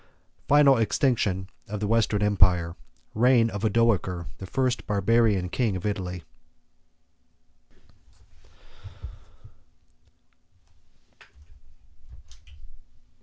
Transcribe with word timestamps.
—Total 0.47 0.79
Extinction 0.79 1.47
Of 1.67 1.79
The 1.79 1.85
Western 1.85 2.23
Empire.—Reign 2.23 3.51
Of 3.51 3.61
Odoacer, 3.61 4.25
The 4.39 4.47
First 4.47 4.87
Barbarian 4.87 5.47
King 5.49 5.75
Of 5.75 5.85
Italy. 5.85 6.23